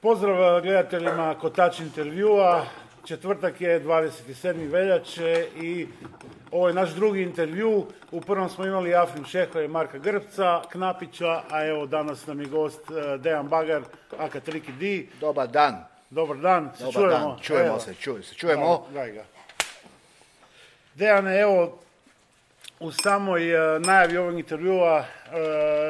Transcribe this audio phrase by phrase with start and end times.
[0.00, 2.66] Pozdrav gledateljima Kotač intervjua.
[3.04, 4.70] Četvrtak je 27.
[4.70, 5.86] veljače i
[6.50, 7.86] ovo je naš drugi intervju.
[8.10, 12.46] U prvom smo imali Afrim Šeha i Marka Grbca, Knapića, a evo danas nam je
[12.46, 13.82] gost eh, Dejan Bagar,
[14.18, 15.06] aka Triki D.
[15.20, 15.84] Dobar dan.
[16.10, 17.28] Dobar dan, se Dobar čujemo.
[17.28, 17.38] dan.
[17.42, 17.80] Čujemo Evo.
[17.80, 18.86] se, čuj, se čujemo.
[18.94, 19.24] Daj, ga.
[20.94, 21.78] Dejane, evo,
[22.80, 25.06] u samoj eh, najavi ovog intervjua eh,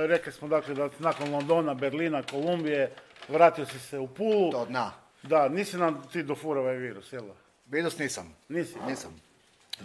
[0.07, 2.91] rekli smo dakle da nakon Londona, Berlina, Kolumbije
[3.29, 4.51] vratio si se u Pulu.
[4.53, 4.93] Do dna.
[5.23, 7.25] Da, nisi nam ti dofurao ovaj virus, jel?
[7.67, 8.37] Virus nisam.
[8.49, 8.75] Nisi?
[8.87, 9.21] Nisam.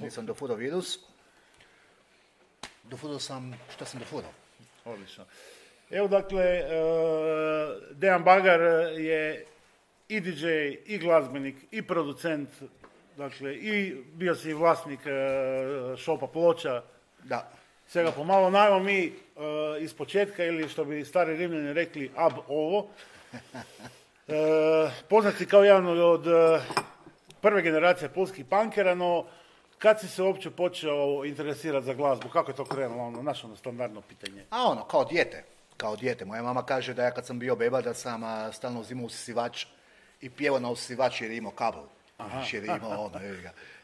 [0.01, 0.99] Nisam dofurao virus.
[2.83, 4.31] Dofurao sam, šta sam dofurao?
[4.85, 5.25] Odlično.
[5.89, 6.65] Evo dakle, eh,
[7.91, 8.59] Dejan Bagar
[8.99, 9.45] je
[10.09, 10.47] i DJ,
[10.85, 12.49] i glazbenik, i producent,
[13.17, 14.99] dakle, i bio si i vlasnik
[15.97, 16.83] šopa ploča,
[17.23, 17.51] Da.
[17.87, 18.49] svega pomalo.
[18.49, 19.11] Najmo mi eh,
[19.79, 22.87] iz početka, ili što bi stari rimljani rekli, ab ovo.
[24.27, 26.61] Eh, poznat si kao jedan od eh,
[27.41, 29.25] prve generacije pulskih pankera, no
[29.77, 32.29] kad si se uopće počeo interesirati za glazbu?
[32.29, 33.03] Kako je to krenulo?
[33.03, 34.45] Ono, naše ono standardno pitanje.
[34.49, 35.43] A ono, kao dijete.
[35.77, 36.25] Kao dijete.
[36.25, 39.65] Moja mama kaže da ja kad sam bio beba da sam a, stalno uzimao usisivač
[40.21, 41.83] i pjevao na usisivač jer je imao kabel.
[42.29, 43.19] Znači, jer je imao ono.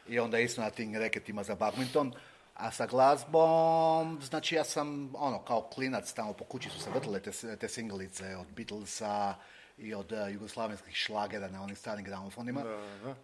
[0.08, 2.12] I onda isto na tim reketima za badminton.
[2.58, 7.20] A sa glazbom, znači ja sam, ono, kao klinac tamo po kući su se vrtile
[7.20, 9.34] te, te singlice od Beatlesa
[9.78, 12.62] i od eh, jugoslavenskih šlagera na onim starim gramofonima.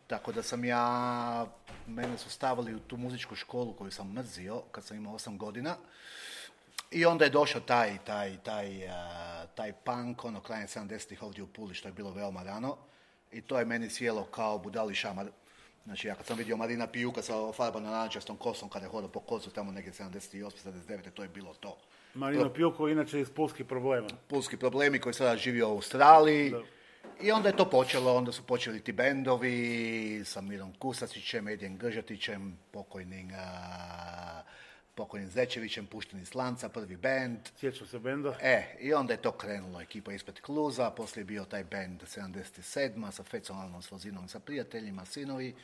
[0.07, 1.47] Tako da sam ja,
[1.87, 5.77] mene su stavili u tu muzičku školu koju sam mrzio kad sam imao 8 godina.
[6.91, 11.47] I onda je došao taj, taj, taj, a, taj punk, ono, krajem 70-ih ovdje u
[11.47, 12.77] Puli, što je bilo veoma rano.
[13.33, 15.27] I to je meni sjelo kao budali šamar.
[15.85, 19.21] Znači, ja kad sam vidio Marina Pijuka sa farbanom narančastom kosom, kada je hodao po
[19.21, 21.77] kosu tamo neke 78, 79, to je bilo to.
[22.15, 24.09] Marino Pjuko, inače iz pulskih problema.
[24.29, 26.53] Pulski problemi koji sada živi u Australiji.
[27.23, 32.59] I onda je to počelo, onda su počeli ti bendovi sa Mirom Kusačićem, Edijem Gržatićem,
[32.73, 34.43] pokojnim, a,
[34.95, 37.39] pokojnim Zečevićem, pušteni s lanca, prvi bend.
[37.57, 38.37] Sjećam se benda.
[38.43, 43.11] E, i onda je to krenulo, ekipa ispred Kluza, poslije je bio taj band 77
[43.11, 45.55] sa Fecom Alnom Svozinom, sa prijateljima, sinovi.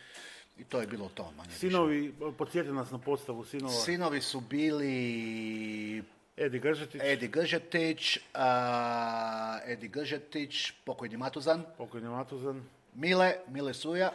[0.59, 1.51] I to je bilo to, manje.
[1.51, 3.75] Sinovi, podsjeti nas na postavu sinova.
[3.75, 6.03] Sinovi su bili
[6.37, 12.65] Edi Gržetić, Edi Gržetić, a, Edi Gržetić, pokojni Matuzan, pokojni Matuzan,
[12.95, 14.13] Mile, Mile Suja,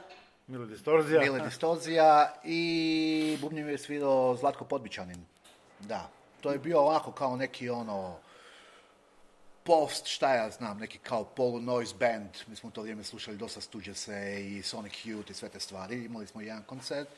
[0.47, 1.21] Mile Distorzija.
[1.21, 5.25] Mile Distozija i bubnjev je svirao Zlatko Podbičanin.
[5.79, 6.09] Da,
[6.41, 8.17] to je bio ovako kao neki ono
[9.63, 12.29] post, šta ja znam, neki kao polu noise band.
[12.47, 13.61] Mi smo u to vrijeme slušali dosta
[13.93, 16.05] se i Sonic Youth i sve te stvari.
[16.05, 17.09] Imali smo jedan koncert.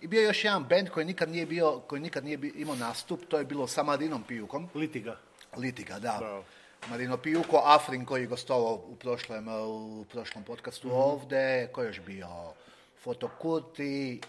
[0.00, 3.20] I bio je još jedan band koji nikad nije bio, koji nikad nije imao nastup,
[3.28, 4.68] to je bilo sa Marinom Pijukom.
[4.74, 5.16] Litiga.
[5.56, 6.16] Litiga, da.
[6.18, 6.44] Bravo.
[6.90, 10.96] Marino Pijuko, Afrin koji je gostovao u prošlom, u prošlom podcastu Mhm.
[10.96, 12.28] ovdje, koji je još bio
[13.02, 14.20] Fotokurti,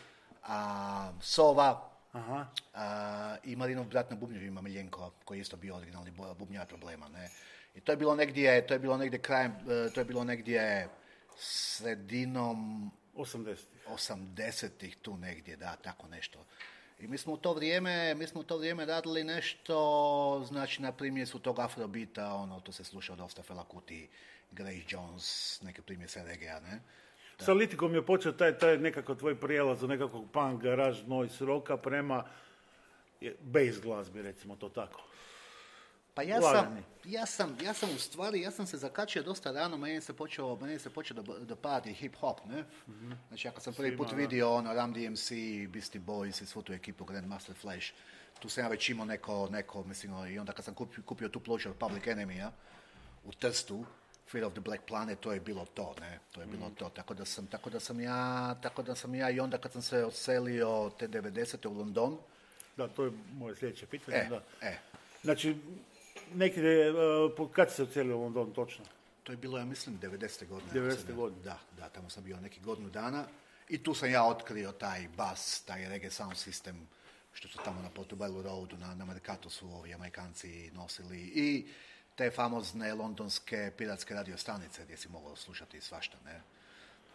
[0.43, 2.47] a, Sova, Aha.
[2.73, 7.29] a, i Marinov brat na bubnjevima Miljenko, koji je isto bio originalni bubnjar problema, ne.
[7.75, 10.89] I to je bilo negdje, to je bilo negdje krajem, e, to je bilo negdje
[11.37, 13.55] sredinom 80.
[13.87, 16.45] 80-ih tu negdje, da, tako nešto.
[16.99, 20.91] I mi smo u to vrijeme, mi smo u to vrijeme radili nešto, znači na
[20.91, 24.09] primjer su tog afrobita, ono, to se sluša dosta Fela Kuti,
[24.51, 26.79] Grace Jones, neke primjer se regija, ne?
[27.45, 31.77] Sa Litigom je počeo taj, taj nekako tvoj prijelaz od nekakvog punk, garage, noise roka
[31.77, 32.23] prema
[33.41, 35.01] bass glazbi, recimo to tako.
[36.13, 39.77] Pa ja sam, ja sam, ja sam u stvari, ja sam se zakačio dosta rano,
[39.77, 42.63] meni se počeo, meni se počeo do, dopadati hip hop, ne?
[43.27, 44.27] Znači ja kad sam prvi put Svima, da.
[44.27, 45.31] vidio ono Ram DMC,
[45.67, 47.91] Beastie Boys i svu tu ekipu Grandmaster Flash,
[48.39, 51.29] tu sam ja već imao neko, neko, mislim, ono, i onda kad sam kupio, kupio
[51.29, 52.51] tu ploču od Public Enemy-a
[53.25, 53.85] u Trstu,
[54.27, 57.13] Fear of the Black Planet, to je bilo to, ne, to je bilo to, tako
[57.13, 60.05] da sam, tako da sam ja, tako da sam ja i onda kad sam se
[60.05, 61.67] odselio te 90.
[61.67, 62.17] u London,
[62.77, 64.17] Da, to je moje sljedeće pitanje.
[64.17, 64.41] e, Da.
[64.61, 64.77] e,
[65.23, 65.55] Znači,
[66.33, 66.93] neki, e,
[67.51, 68.85] kad si se ucelio u London točno?
[69.23, 70.47] To je bilo, ja mislim, 90.
[70.47, 70.71] godine.
[70.73, 70.87] 90.
[70.87, 71.41] ako se ne- godine.
[71.43, 73.25] Da, da, tamo sam bio neki godinu dana.
[73.69, 76.73] I tu sam ja otkrio taj bas, taj reggae sound system,
[77.33, 81.19] što su tamo na Portobello Roadu, na, na Mercatu su ovi Amerikanci nosili.
[81.19, 81.65] I
[82.15, 86.41] te famozne londonske piratske radio stanice gdje si mogao slušati svašta, ne?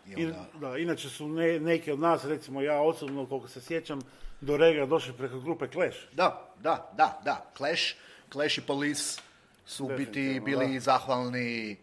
[0.07, 3.61] I I, onda, da, inače su ne, neki od nas, recimo ja osobno, koliko se
[3.61, 4.01] sjećam,
[4.41, 5.99] do rega došli preko grupe Clash.
[6.13, 7.95] da, da, da, da, Clash,
[8.33, 9.21] Clash i Police
[9.67, 10.81] su u biti bili da.
[10.81, 11.77] zahvalni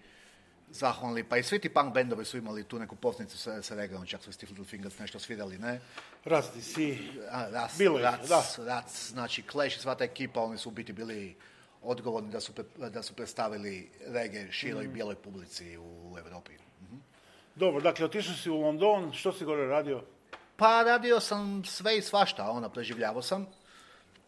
[0.72, 4.06] zahvalni, pa i svi ti punk bendovi su imali tu neku posnicu sa, sa reggaeom,
[4.06, 5.80] čak su Stiff Little Fingers nešto svirali, ne?
[6.26, 8.44] Rasti si, A, Rac, Bilo je, da.
[8.58, 11.36] Rac, znači Clash i sva ta ekipa, oni su u biti bili
[11.86, 16.52] odgovorni da su, pre- da su predstavili reggae široj bijeloj publici u Europi.
[17.56, 20.04] Dobro, dakle, otišao si u London, što si gore radio?
[20.56, 23.48] Pa radio sam sve i svašta, ono, preživljavao sam.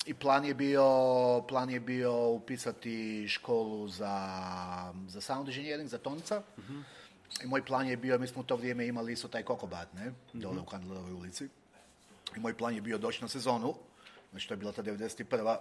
[0.06, 0.86] I plan je bio,
[1.48, 4.14] plan je bio upisati školu za,
[5.08, 6.42] za sound engineering, za tonca.
[7.44, 10.12] I moj plan je bio, mi smo u to vrijeme imali isto taj kokobad, ne,
[10.34, 11.50] dole u Kandlerovoj ulici.
[12.36, 13.76] I moj plan je bio doći na sezonu,
[14.32, 15.58] znači to je bila ta 91.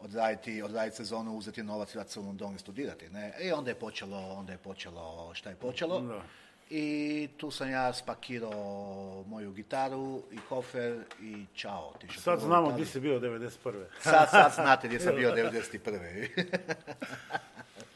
[0.00, 3.34] odraditi, odraditi sezonu, uzeti novac i vratiti se u London i studirati, ne.
[3.40, 6.00] I onda je počelo, onda je počelo šta je počelo.
[6.00, 6.22] Da.
[6.70, 11.92] I tu sam ja spakirao moju gitaru i kofer i čao.
[11.94, 13.84] otišao Sad znamo gdje si bio 91.
[14.00, 16.28] Sad, sad znate gdje sam bio 91.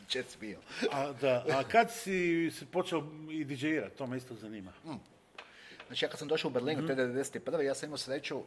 [0.09, 0.59] Čet bio.
[0.93, 4.73] A, da, a kad si, si počeo i DJ-irat, to me isto zanima.
[5.87, 7.61] Znači ja kad sam došao u Berlin te 91.
[7.61, 8.43] ja sam imao sreću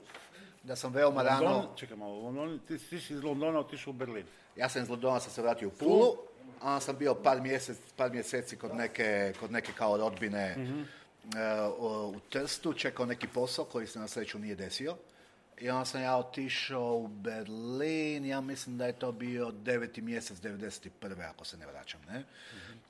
[0.68, 1.44] da sam veoma rano...
[1.46, 4.26] London, čekaj malo, London, ti, ti si iz Londona otišao u Berlin.
[4.56, 6.14] Ja sam iz Londona sam se vratio u Pulu,
[6.62, 10.58] a onda sam bio par, mjesec, par mjeseci kod neke, kod neke kao rodbine e,
[11.80, 14.96] u- u Trstu, čekao neki posao koji se na sreću nije desio.
[15.60, 20.38] I onda sam ja otišao u Berlin, ja mislim da je to bio deveti mjesec
[20.40, 20.90] 91.
[21.30, 22.24] ako se ne vraćam, ne?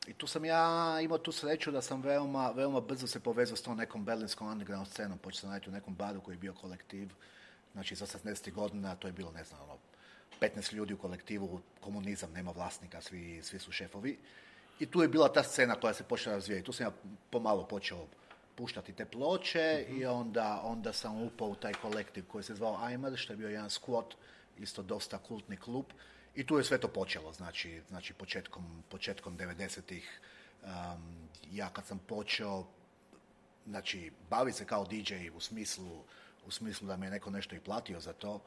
[0.07, 0.61] I tu sam ja
[1.01, 4.87] imao tu sreću da sam veoma, veoma brzo se povezao s tom nekom berlinskom underground
[4.87, 5.17] scenom.
[5.17, 7.09] Počeo sam raditi u nekom baru koji je bio kolektiv,
[7.77, 9.77] znači za 70 godina, to je bilo, ne znam, ono,
[10.41, 14.17] 15 ljudi u kolektivu, komunizam, nema vlasnika, svi, svi su šefovi.
[14.79, 16.65] I tu je bila ta scena koja se počela razvijati.
[16.65, 16.91] Tu sam ja
[17.29, 18.07] pomalo počeo
[18.55, 23.17] puštati te ploče i onda, onda sam upao u taj kolektiv koji se zvao Ajmer,
[23.17, 24.15] što je bio jedan squat,
[24.57, 25.85] isto dosta kultni klub.
[26.35, 30.21] I tu je sve to počelo, znači, znači početkom, početkom 90-ih.
[30.63, 32.65] Um, ja kad sam počeo
[33.67, 36.03] znači, bavi se kao DJ u smislu,
[36.47, 38.39] u smislu da mi je neko nešto i platio za to,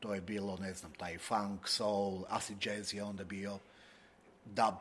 [0.00, 3.58] to je bilo, ne znam, taj funk, soul, acid jazz je onda bio,
[4.44, 4.74] dub,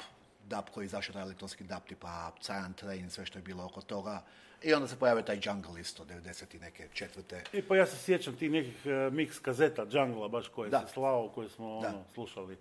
[0.49, 3.81] dub koji je izašao, taj elektronski dub, tipa Cyan Train, sve što je bilo oko
[3.81, 4.23] toga.
[4.63, 7.43] I onda se pojavio taj jungle isto, 90 i neke četvrte.
[7.53, 10.87] I pa ja se sjećam tih nekih uh, mix kazeta, Jungle, baš koje Da.
[10.87, 11.87] si slao, koje smo Da.
[11.87, 12.57] ono, slušali.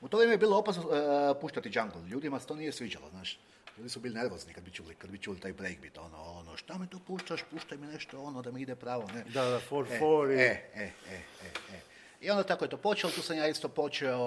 [0.00, 2.08] U to vrijeme je bilo opasno e, puštati jungle.
[2.08, 3.38] Ljudima se to nije sviđalo, znaš.
[3.78, 6.78] Ljudi su bili nervozni kad bi čuli, kad bi čuli taj breakbeat, ono, ono, šta
[6.78, 9.24] mi to puštaš, puštaj mi nešto, ono, da mi ide pravo, ne.
[9.24, 10.40] Da, da, for, e, for i- E,
[10.74, 11.80] e, e, e, e.
[12.20, 14.18] I onda tako je to počelo, tu sam ja isto počeo,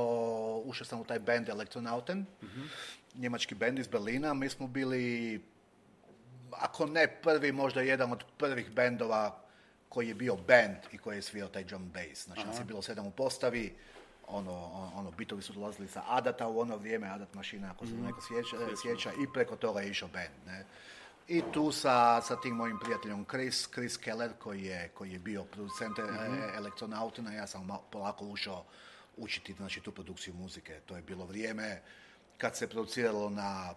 [0.57, 2.25] ušao sam u taj band Elektronauten,
[3.15, 5.41] njemački band iz Berlina, mi smo bili,
[6.51, 9.41] ako ne prvi, možda jedan od prvih bendova
[9.89, 12.23] koji je bio band i koji je svirao taj drum bass.
[12.23, 13.75] Znači, nas je bilo sedam u postavi,
[14.27, 18.21] ono, ono, bitovi su dolazili sa Adata u ono vrijeme, Adat mašina, ako se neko
[18.21, 20.65] sjeća, sjeća, i preko toga je išao band, ne.
[21.27, 25.43] I tu sa, sa tim mojim prijateljom Chris, Chris Keller, koji je, koji je bio
[25.43, 28.65] producent mm elektronautina, ja sam polako ušao
[29.17, 30.79] učiti znači, tu produkciju muzike.
[30.85, 31.81] To je bilo vrijeme
[32.37, 33.73] kad se produciralo na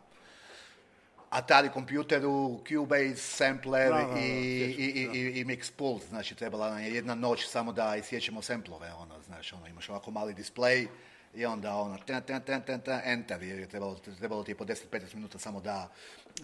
[1.31, 6.03] Atari kompjuteru, Cubase, sampler Da, da, da, i, i, sjećam i, i, i mix pult.
[6.09, 10.11] Znači, trebala nam je jedna noć samo da isjećemo samplove, ono, znaš, ono, imaš ovako
[10.11, 10.87] mali display
[11.35, 14.57] i onda ono, ten, ten, ten, ten, ten, enter, jer je trebalo, trebalo ti je
[14.57, 15.89] po 10-15 minuta samo da,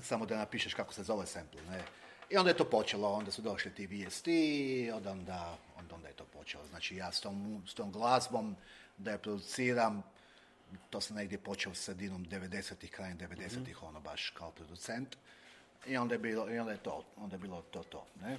[0.01, 1.83] samo da napišeš kako se zove sample, ne.
[2.31, 4.29] I onda je to počelo, onda su došli ti VST,
[4.95, 6.67] onda, onda, onda, onda je to počelo.
[6.67, 8.57] Znači, ja s tom, s tom glazbom
[8.99, 10.03] da je produciram,
[10.91, 15.17] to sam negdje počeo s sredinom 90-ih, krajem 90-ih, ono baš kao producent.
[15.87, 18.39] I onda je bilo, i onda je to, onda je bilo to to, ne?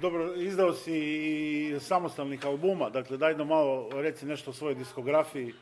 [0.00, 5.54] Dobro, izdao si i samostalnih albuma, dakle daj da malo reci nešto o svojoj diskografiji.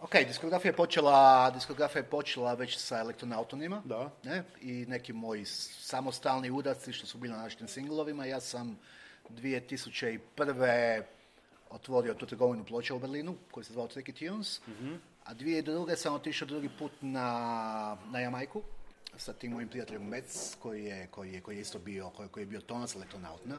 [0.00, 4.10] Ok, diskografija je počela, diskografija je počela već sa elektronautonima, Da.
[4.24, 4.42] ne?
[4.60, 8.26] I neki moji samostalni udarci što su bili na našim singlovima.
[8.26, 8.78] Ja sam
[9.30, 11.02] 2001.
[11.70, 14.60] otvorio tu trgovinu ploča u Berlinu, koji se zvao Tricky Tunes.
[15.24, 18.62] A dvije druge sam otišao drugi put na, na Jamajku
[19.16, 22.42] sa tim mojim prijateljem Metz, koji je, koji je, koji je isto bio, koji, koji
[22.42, 23.56] je bio tonac elektronautina.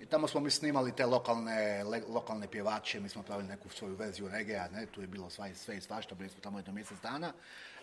[0.00, 3.94] I tamo smo mi snimali te lokalne, le- lokalne pjevače, mi smo pravili neku svoju
[3.94, 7.00] verziju regea, ne, tu je bilo sva, sve i svašta, bili smo tamo jedno mjesec
[7.02, 7.32] dana.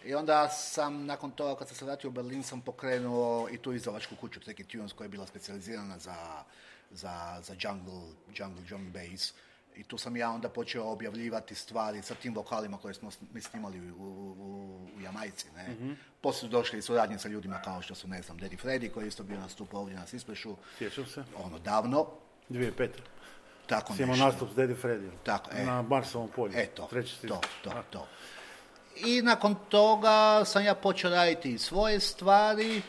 [0.06, 3.74] I onda sam, nakon toga, kad sam se vratio u Berlin, sam pokrenuo i tu
[3.74, 6.44] izdavačku kuću Tricky Tunes, koja je bila specijalizirana za,
[6.92, 8.02] za, za jungle,
[8.36, 9.34] jungle drum bass.
[9.78, 13.92] I tu sam ja onda počeo objavljivati stvari sa tim vokalima koje smo mi snimali
[13.92, 14.36] u, u,
[14.98, 15.96] u, Jamajci, ne.
[16.22, 19.08] Poslije su došli suradnje sa ljudima kao što su, ne znam, Daddy Freddy, koji je
[19.08, 21.24] isto bio nastupao ovdje na Sispešu, Sjećam se.
[21.44, 22.08] ono, davno,
[22.50, 22.90] 2005.
[23.68, 24.26] tako Si imao nešto.
[24.26, 25.10] nastup s Daddy Freddy.
[25.24, 25.66] Tako, e.
[25.66, 26.54] Na Marsovom polju.
[26.56, 28.08] E, to, Treći to, to, to.
[28.96, 32.82] I nakon toga sam ja počeo raditi svoje stvari,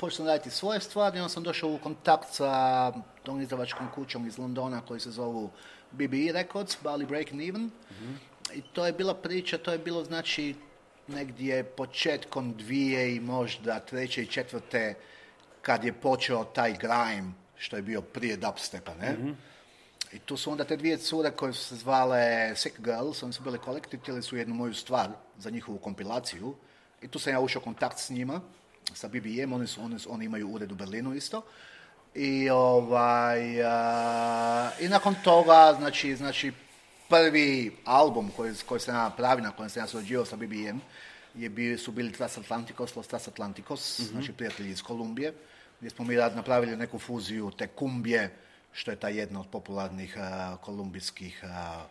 [0.00, 4.38] počeo sam raditi svoje stvari, onda sam došao u kontakt sa tom izdavačkom kućom iz
[4.38, 5.50] Londona koji se zovu
[5.92, 7.70] BBE Records, Bali Breaking Even.
[8.54, 10.54] I to je bila priča, to je bilo znači
[11.06, 14.94] negdje početkom dvije i možda treće i četvrte
[15.62, 19.16] kad je počeo taj grime što je bio prije dubstepa, ne?
[20.12, 23.42] I tu su onda te dvije cure koje su se zvale Sick Girls, oni su
[23.42, 26.54] bili kolektiv, htjeli su jednu moju stvar za njihovu kompilaciju.
[27.02, 28.40] I tu sam ja ušao kontakt s njima,
[28.94, 31.42] sa BBM, oni, su, oni, su- oni imaju ured u Berlinu isto.
[32.14, 36.52] I, ovaj, a, i nakon toga, znači, znači,
[37.08, 40.78] prvi album koji, koji sam ja napravio, na kojem sam ja surađivao sa BBM,
[41.34, 45.34] je bio, su bili Transatlantikos, Los Transatlantikos, znači prijatelji iz Kolumbije,
[45.80, 48.36] gdje smo mi rad napravili neku fuziju te kumbije,
[48.72, 51.86] što je ta jedna od popularnih a, kolumbijskih a,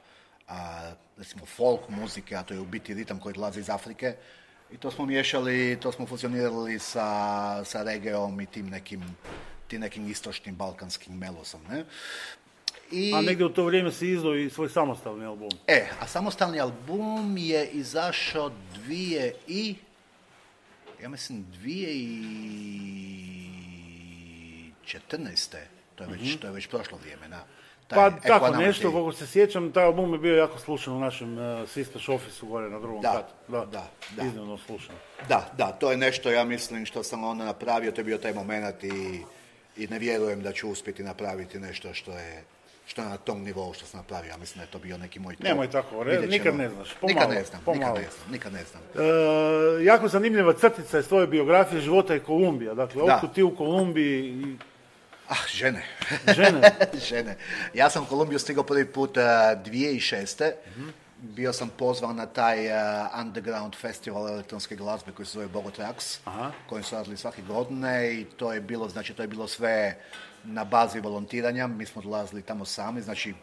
[0.47, 4.15] a, recimo folk muzike, a to je u biti ritam koji dolazi iz Afrike.
[4.71, 9.03] I to smo miješali, to smo fuzionirali sa, sa regeom i tim nekim,
[9.69, 11.85] tim nekim istočnim balkanskim melosom, ne?
[12.91, 15.49] I, A negdje u to vrijeme si izdao i svoj samostalni album.
[15.67, 19.75] E, a samostalni album je izašao dvije i...
[21.01, 22.09] Ja mislim dvije i...
[24.85, 25.55] 14.
[25.95, 27.45] To je već, to je već prošlo vrijeme, da.
[27.87, 31.37] Taj Pa tako nešto, koliko se sjećam, taj album je bio jako slušan u našem
[31.37, 33.33] uh, Sisters Office-u gore na drugom Da, katu.
[33.47, 33.65] da,
[34.15, 34.25] da.
[34.25, 34.95] Iznimno slušan.
[35.27, 38.33] Da, da, to je nešto, ja mislim, što sam onda napravio, to je bio taj
[38.33, 39.21] moment i,
[39.79, 42.43] i ne vjerujem da ću uspjeti napraviti nešto što je
[42.87, 44.29] što je na tom nivou što sam napravio.
[44.29, 45.35] Ja mislim da je to bio neki moj.
[45.39, 47.93] Nemoj tako, re- nikad ne znaš, Nikad pomalo, ne znam, pomalo.
[47.93, 48.81] nikad ne znam, nikad ne znam.
[49.79, 52.73] E, jako zanimljiva crtica iz tvoje biografije života je Kolumbija.
[52.73, 53.21] Dakle, Da.
[53.27, 54.55] ti u Kolumbiji i
[55.29, 55.83] Ah, žene.
[56.27, 56.61] žene?
[57.09, 57.35] žene.
[57.73, 60.51] Ja sam u Kolumbiju stigao prvi put uh, 2006.
[61.21, 62.73] Bio sam pozvan na taj uh,
[63.21, 66.17] underground festival elektronske glazbe koji se zove Bogotrax,
[66.69, 69.97] koji su radili svake godine i to je bilo, znači to je bilo sve
[70.43, 71.67] na bazi volontiranja.
[71.67, 73.33] Mi smo dolazili tamo sami, znači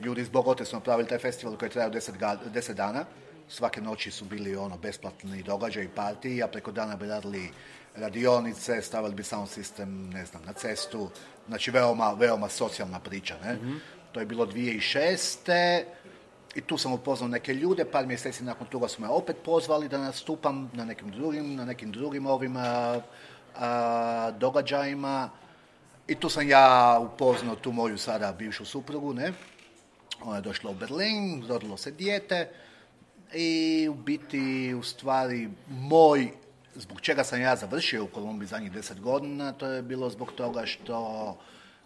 [0.00, 3.04] ljudi iz Bogote su napravili taj festival koji je trajao 10, ga- 10 dana.
[3.48, 7.50] Svake noći su bili ono besplatni događaji, partiji, a preko dana bi radili
[7.96, 11.10] radionice, stavili bi sound system, ne znam, na cestu.
[11.48, 13.58] Znači veoma, veoma socijalna priča, ne?
[14.12, 15.82] To je bilo 2006.
[16.54, 19.98] I tu sam upoznao neke ljude, par mjeseci nakon toga su me opet pozvali da
[19.98, 23.00] nastupam na nekim drugim, na nekim drugim ovim a,
[23.56, 25.30] a, događajima.
[26.08, 29.32] I tu sam ja upoznao tu moju sada bivšu suprugu, ne?
[30.22, 32.48] Ona je došla u Berlin, rodilo se dijete
[33.34, 36.30] i u biti, u stvari, moj,
[36.74, 40.66] zbog čega sam ja završio u Kolumbiji zadnjih deset godina, to je bilo zbog toga
[40.66, 41.36] što,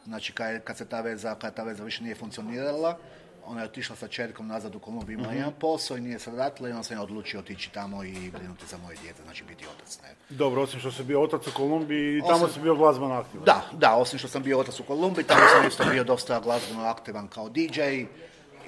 [0.04, 2.99] znači, kad, kad se ta veza, kad ta veza više nije funkcionirala,
[3.47, 6.69] ona je otišla sa čerkom nazad u Kolumbiju, imala jedan posao i nije se vratila
[6.69, 9.99] i onda sam ja odlučio otići tamo i brinuti za moje dijete, znači biti otac,
[10.03, 10.37] ne.
[10.37, 13.45] Dobro, osim što si bio otac u Kolumbiji i tamo Osim- si bio glazbeno aktivan.
[13.45, 16.85] Da, da, osim što sam bio otac u Kolumbiji, tamo sam isto bio dosta glazbeno
[16.85, 17.81] aktivan kao DJ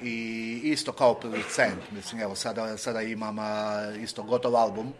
[0.03, 1.91] i isto kao producent.
[1.91, 4.93] Mislim, evo, sada, sada imam a, isto gotov album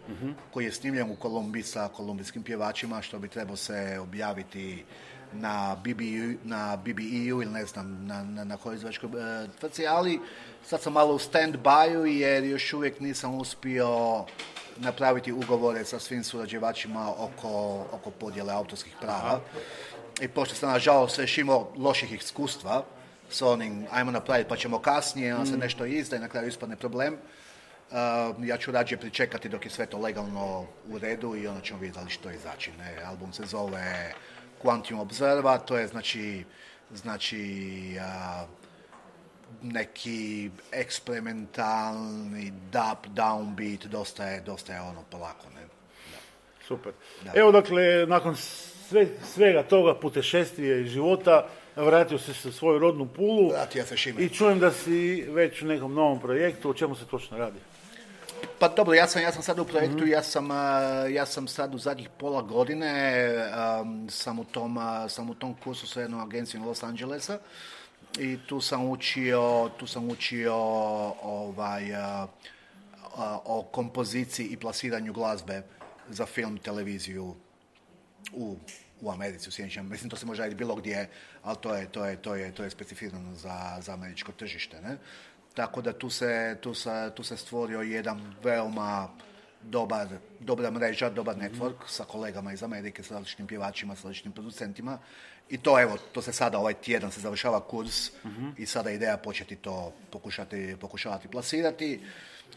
[0.52, 4.84] koji je snimljen u Kolumbiji sa kolumbijskim pjevačima, što bi trebao se objaviti
[5.32, 10.20] na BBU, na BBEU ili ne znam na, na, na kojoj izvačkoj e, tvrtci, ali
[10.64, 14.24] sad sam malo u stand-byu jer još uvijek nisam uspio
[14.76, 19.40] napraviti ugovore sa svim surađivačima oko, oko podjele autorskih prava.
[20.20, 22.84] I pošto sam nažalost još imao loših iskustva
[23.30, 26.76] s onim, ajmo napraviti pa ćemo kasnije, onda se nešto izda i na kraju ispadne
[26.76, 27.14] problem.
[27.14, 27.96] Uh,
[28.44, 32.10] ja ću rađe pričekati dok je sve to legalno u redu i onda ćemo vidjeti
[32.10, 32.70] što izaći.
[32.78, 33.02] Ne?
[33.06, 34.12] Album se zove
[34.62, 36.44] Quantum Observa, to je znači,
[36.94, 38.44] znači a,
[39.62, 45.66] neki eksperimentalni dub, downbeat, dosta je, dosta je ono polako, ne?
[46.66, 46.92] Super.
[47.24, 47.32] Da.
[47.34, 48.36] Evo, dakle, nakon
[48.88, 51.46] sve, svega toga putešestvija i života,
[51.84, 54.22] vratio si se u svoju rodnu Pulu Vratio se Šime.
[54.22, 56.70] i čujem da si već u nekom novom projektu.
[56.70, 57.58] O čemu se točno radi?
[58.58, 60.48] Pa dobro, ja sam, ja sam sad u projektu, ja, sam,
[61.10, 65.86] ja sam sad u zadnjih pola godine, am, sam, u tom, sam u tom kursu
[65.86, 67.38] sa jednom agencijom Los Angelesa
[68.18, 70.54] i tu sam učio, tu sam učio
[71.22, 72.26] ovaj, a,
[73.44, 75.62] o kompoziciji i plasiranju glazbe
[76.08, 77.34] za film televiziju
[78.32, 78.56] u,
[79.00, 81.08] u Americi, u Sjedinjenim, mislim to se može raditi bilo gdje,
[81.42, 84.96] ali to je, to je, to je, to je specificirano za, za američko tržište, ne?
[85.54, 89.08] Tako da tu se, tu se, tu se stvorio jedan veoma
[89.62, 90.08] dobar,
[90.40, 94.98] dobra mreža, dobar network sa kolegama iz Amerike, sa različitim pjevačima, sa različitim producentima.
[95.48, 98.10] I to evo, to se sada ovaj tjedan se završava kurs
[98.56, 102.00] i sada ideja početi to pokušati, pokušavati plasirati.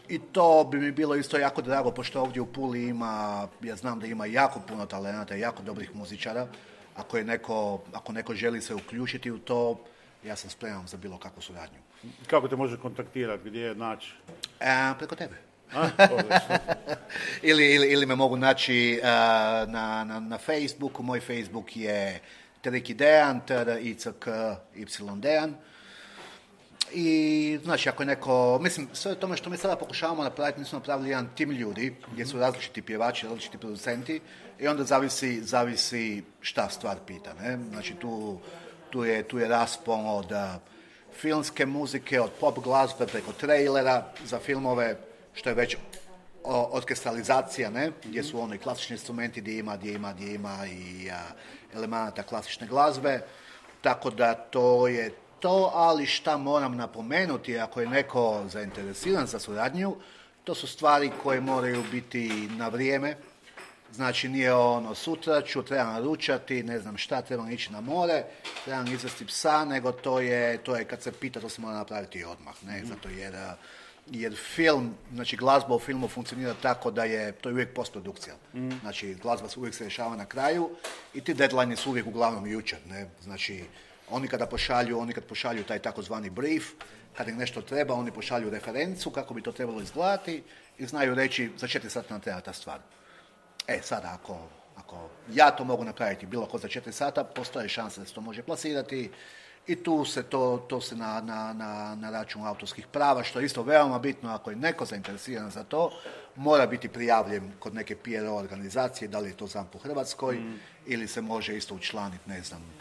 [0.10, 4.00] I to bi mi bilo isto jako drago, pošto ovdje u Puli ima, ja znam
[4.00, 6.48] da ima jako puno talenata, jako dobrih muzičara.
[6.96, 9.80] ako je neko, ako neko želi se uključiti u to,
[10.26, 11.80] ja sam spreman za bilo kakvu suradnju.
[12.28, 14.14] Kako te može kontaktirati, gdje je naći?
[14.60, 15.36] E, preko tebe.
[15.74, 15.90] A,
[17.50, 19.08] ili, ili, ili me mogu naći e,
[19.68, 21.04] na, na, na Facebooku.
[21.04, 22.20] Moj Facebook je
[22.62, 25.56] Triki Dejan, t i c k y Dejan.
[26.94, 30.80] I, znači, ako je neko, mislim, sve tome što mi sada pokušavamo napraviti, mi smo
[30.80, 34.22] napravili jedan tim ljudi, gdje su različiti pjevači, različiti producenti,
[34.60, 37.60] i onda zavisi, zavisi šta stvar pita, ne?
[37.70, 38.40] Znači, tu,
[38.90, 40.60] tu, je, tu je raspon od a,
[41.20, 44.98] filmske muzike, od pop glazbe preko trailera za filmove,
[45.34, 45.78] što je već
[46.44, 47.92] o, orkestralizacija, ne?
[48.04, 51.22] Gdje su oni klasični instrumenti gdje ima, gdje ima, gdje ima i a,
[51.74, 53.22] elemenata klasične glazbe.
[53.82, 59.96] Tako da to je to, ali šta moram napomenuti, ako je neko zainteresiran za suradnju,
[60.44, 63.16] to su stvari koje moraju biti na vrijeme.
[63.94, 68.24] Znači nije ono sutra ću, trebam naručati, ne znam šta, trebam ići na more,
[68.66, 72.24] trebam izvesti psa, nego to je, to je kad se pita, to se mora napraviti
[72.24, 73.36] odmah, ne, zato jer
[74.12, 78.36] jer film, znači glazba u filmu funkcionira tako da je, to je uvijek postprodukcija.
[78.82, 80.70] Znači glazba se uvijek se rješava na kraju
[81.14, 83.64] i ti deadline su uvijek uglavnom jučer, ne, znači
[84.12, 86.66] oni kada pošalju, oni kad pošalju taj takozvani brief,
[87.18, 90.44] kad im nešto treba, oni pošalju referencu kako bi to trebalo izgledati
[90.78, 92.80] i znaju reći za četiri sata nam treba ta stvar.
[93.68, 94.38] E, sada ako,
[94.76, 98.22] ako ja to mogu napraviti bilo ko za četiri sata, postoje šanse da se to
[98.22, 99.12] može plasirati
[99.68, 103.46] i tu se to, to se na, na, na, na račun autorskih prava, što je
[103.46, 105.92] isto veoma bitno, ako je neko zainteresiran za to,
[106.36, 110.42] mora biti prijavljen kod neke PRO organizacije, da li je to ZAMP u Hrvatskoj,
[110.86, 112.74] ili se može isto učlaniti, ne znam,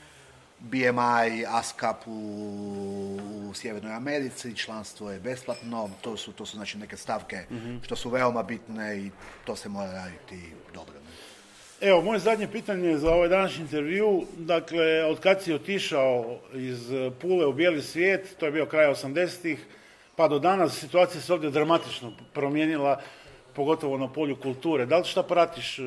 [0.61, 3.19] BMI, ASCAP u,
[3.50, 7.45] u Sjevernoj Americi, članstvo je besplatno, to su, to su znači neke stavke
[7.83, 9.11] što su veoma bitne i
[9.45, 10.95] to se mora raditi dobro.
[10.95, 11.11] ne?
[11.88, 16.90] Evo, moje zadnje pitanje za ovaj današnji intervju, dakle, od kad si otišao iz
[17.21, 19.67] Pule u bijeli svijet, to je bio kraj 80-ih,
[20.17, 23.00] pa do danas situacija se ovdje dramatično promijenila,
[23.55, 24.87] pogotovo na polju kulture.
[24.87, 25.83] Da li šta pratiš, eh,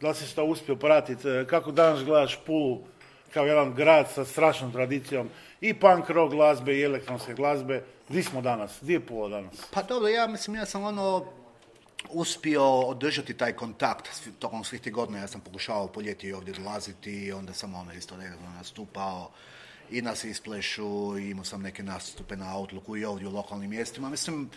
[0.00, 2.80] da li si šta uspio pratiti, eh, kako danas gledaš Pulu
[3.34, 5.28] kao jedan grad sa strašnom tradicijom
[5.60, 9.54] i punk rock glazbe i elektronske glazbe, gdje smo danas, gdje je Pula danas?
[9.70, 11.24] Pa dobro, ja mislim, ja sam ono
[12.10, 15.18] uspio održati taj kontakt tokom svih tih godina.
[15.18, 19.30] Ja sam pokušavao po ljeti ovdje dolaziti i onda sam ono isto redovno nastupao
[19.90, 24.08] i na Sisplešu, imao sam neke nastupe na Outlooku i ovdje u lokalnim mjestima.
[24.08, 24.50] Mislim,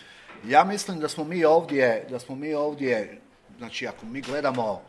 [0.44, 3.20] ja mislim da smo mi ovdje, da smo mi ovdje,
[3.58, 4.82] znači ako mi gledamo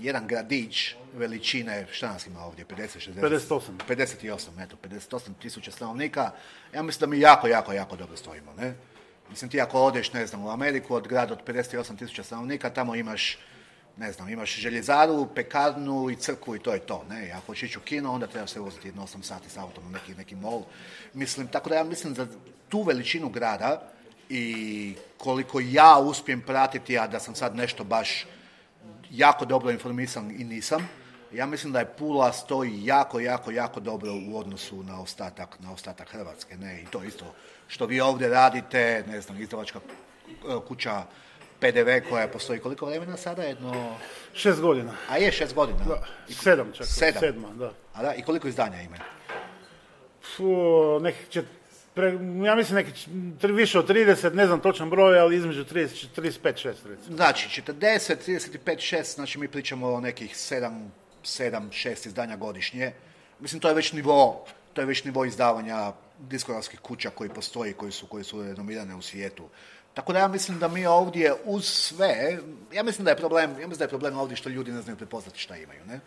[0.00, 3.20] jedan gradić veličine, šta nas ima ovdje, 50, 60?
[3.20, 3.60] 58.
[3.88, 6.30] 58, eto, 58 tisuća stanovnika.
[6.74, 8.74] Ja mislim da mi jako, jako, jako dobro stojimo, ne?
[9.30, 12.94] Mislim, ti ako odeš, ne znam, u Ameriku od grada od 58 tisuća stanovnika, tamo
[12.94, 13.38] imaš,
[13.96, 17.28] ne znam, imaš željezaru, pekarnu i crkvu i to je to, ne?
[17.28, 19.90] I ako ići u kino, onda treba se voziti jedno 8 sati s autom u
[19.90, 20.62] neki, neki mall.
[21.14, 22.26] Mislim, tako da ja mislim za
[22.68, 23.82] tu veličinu grada
[24.28, 28.26] i koliko ja uspijem pratiti, a da sam sad nešto baš
[29.10, 30.88] jako dobro informisan i nisam.
[31.32, 35.72] Ja mislim da je Pula stoji jako, jako, jako dobro u odnosu na ostatak, na
[35.72, 36.56] ostatak Hrvatske.
[36.56, 36.82] Ne?
[36.82, 37.34] I to isto
[37.68, 39.80] što vi ovdje radite, ne znam, izdavačka
[40.28, 41.02] e, kuća
[41.60, 43.42] PDV koja postoji koliko vremena sada?
[43.42, 43.96] Jedno...
[44.34, 44.92] Šest godina.
[45.08, 45.78] A je, šest godina.
[45.84, 46.86] Da, sedam čak.
[46.86, 47.20] Sedam.
[47.20, 47.72] Sedma, da.
[47.94, 48.96] A da, i koliko izdanja ima?
[50.36, 51.44] Fu, nekih će,
[51.94, 52.92] pre, ja mislim neki
[53.40, 57.16] tri- više od 30, ne znam točan broj, ali između 30, 35, 6 recimo.
[57.16, 60.88] Znači, 40, 35, 6, znači mi pričamo o nekih 7,
[61.24, 62.92] 7, 6 izdanja godišnje.
[63.40, 67.92] Mislim, to je već nivo, to je već nivo izdavanja diskografskih kuća koji postoji, koji
[67.92, 69.48] su, koji su renomirane u svijetu.
[69.94, 72.38] Tako da ja mislim da mi ovdje uz sve,
[72.72, 74.96] ja mislim da je problem, ja mislim da je problem ovdje što ljudi ne znaju
[74.96, 76.00] prepoznati šta imaju, ne?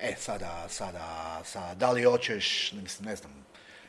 [0.00, 3.32] E, sada, sada, sada, da li hoćeš, mislim, ne znam,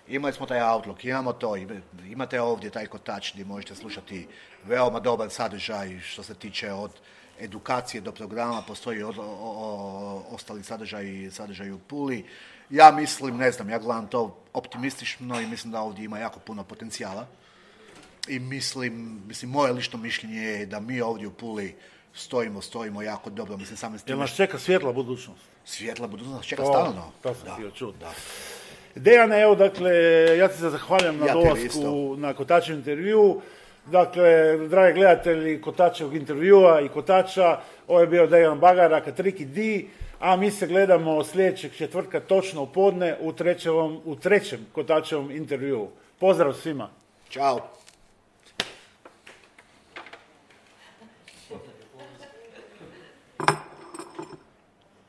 [0.08, 1.56] imali smo taj Outlook, imamo to,
[2.04, 4.28] imate ovdje taj kotač gdje možete slušati
[4.64, 6.92] veoma dobar sadržaj što se tiče od
[7.40, 12.26] edukacije do programa, postoji od, o, o- ostali sadržaj, sadržaj u Puli.
[12.70, 14.22] Ja mislim, ne znam, ja gledam to
[14.54, 17.28] optimistično i mislim da ovdje ima jako puno potencijala.
[18.28, 18.94] I mislim,
[19.28, 21.76] mislim, moje lično mišljenje je da mi ovdje u Puli
[22.14, 23.58] stojimo, stojimo jako dobro.
[23.58, 25.42] Mislim, same s Jel nas čeka svjetla budućnost?
[25.66, 27.12] svjetla budućnost čeka To- stalno.
[27.22, 27.56] to sam Da.
[27.92, 28.14] Da.
[28.96, 29.94] Dejane, evo, dakle,
[30.38, 33.42] ja ti se zahvaljam na Ja dolasku na Kotačev intervju.
[33.86, 39.84] Dakle, dragi gledatelji Kotačevog intervjua i Kotača, ovo je bio Dejan Bagara, Katriki D,
[40.20, 45.90] a mi se gledamo sljedećeg četvrtka točno u podne u, trećevom, u trećem Kotačevom intervjuu.
[46.20, 46.90] Pozdrav svima!
[47.30, 47.60] Ćao.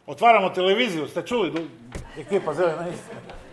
[0.06, 1.68] Otvaramo televiziju, ste čuli?
[2.18, 3.43] Ekipa zelena istina.